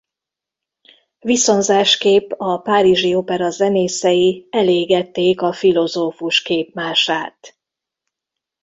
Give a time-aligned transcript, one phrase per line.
[1.19, 7.57] Viszonzásképp a párizsi opera zenészei elégették a filozófus képmását.